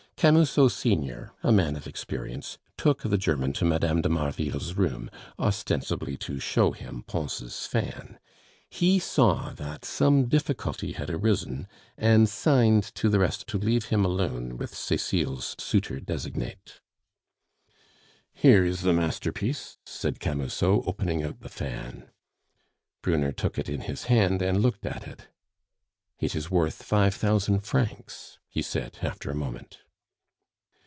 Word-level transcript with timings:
Camusot 0.17 0.67
senior, 0.71 1.31
a 1.41 1.51
man 1.51 1.75
of 1.75 1.87
experience, 1.87 2.59
took 2.77 3.01
the 3.01 3.17
German 3.17 3.53
to 3.53 3.65
Mme. 3.65 4.01
de 4.01 4.07
Marville's 4.09 4.75
room, 4.75 5.09
ostensibly 5.39 6.15
to 6.17 6.39
show 6.39 6.73
him 6.73 7.01
Pons' 7.07 7.65
fan. 7.65 8.19
He 8.69 8.99
saw 8.99 9.49
that 9.53 9.83
some 9.83 10.25
difficulty 10.29 10.91
had 10.91 11.09
arisen, 11.09 11.67
and 11.97 12.29
signed 12.29 12.83
to 12.93 13.09
the 13.09 13.17
rest 13.17 13.47
to 13.47 13.57
leave 13.57 13.85
him 13.85 14.05
alone 14.05 14.57
with 14.57 14.75
Cecile's 14.75 15.55
suitor 15.57 15.99
designate. 15.99 16.81
"Here 18.31 18.63
is 18.63 18.81
the 18.81 18.93
masterpiece," 18.93 19.79
said 19.87 20.19
Camusot, 20.19 20.83
opening 20.85 21.23
out 21.23 21.41
the 21.41 21.49
fan. 21.49 22.11
Brunner 23.01 23.31
took 23.31 23.57
it 23.57 23.67
in 23.67 23.81
his 23.81 24.03
hand 24.03 24.43
and 24.43 24.61
looked 24.61 24.85
at 24.85 25.07
it. 25.07 25.29
"It 26.19 26.35
is 26.35 26.51
worth 26.51 26.83
five 26.83 27.15
thousand 27.15 27.61
francs," 27.61 28.37
he 28.47 28.61
said 28.61 28.99
after 29.01 29.31
a 29.31 29.35
moment. 29.35 29.79